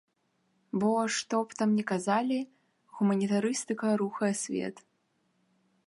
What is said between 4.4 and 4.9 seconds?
свет.